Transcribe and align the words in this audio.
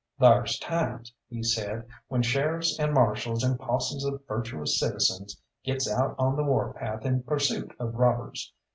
"Thar's 0.17 0.57
times," 0.57 1.13
he 1.29 1.43
said, 1.43 1.85
"when 2.07 2.23
sheriffs 2.23 2.75
and 2.79 2.91
marshals, 2.91 3.43
and 3.43 3.59
posses 3.59 4.03
of 4.03 4.23
virtuous 4.27 4.79
citizens 4.79 5.39
gets 5.63 5.87
out 5.87 6.15
on 6.17 6.35
the 6.35 6.43
warpath 6.43 7.05
in 7.05 7.21
pursuit 7.21 7.75
of 7.77 7.93
robbers. 7.93 8.51